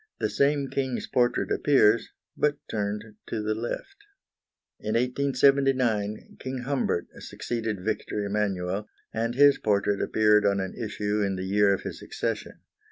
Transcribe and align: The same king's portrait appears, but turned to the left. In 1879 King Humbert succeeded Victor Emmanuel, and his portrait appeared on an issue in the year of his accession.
The 0.19 0.31
same 0.31 0.67
king's 0.67 1.05
portrait 1.05 1.51
appears, 1.51 2.09
but 2.35 2.57
turned 2.67 3.03
to 3.27 3.39
the 3.43 3.53
left. 3.53 3.97
In 4.79 4.95
1879 4.95 6.37
King 6.39 6.61
Humbert 6.63 7.05
succeeded 7.19 7.81
Victor 7.85 8.23
Emmanuel, 8.23 8.87
and 9.13 9.35
his 9.35 9.59
portrait 9.59 10.01
appeared 10.01 10.43
on 10.43 10.59
an 10.59 10.73
issue 10.73 11.21
in 11.21 11.35
the 11.35 11.45
year 11.45 11.71
of 11.71 11.83
his 11.83 12.01
accession. 12.01 12.61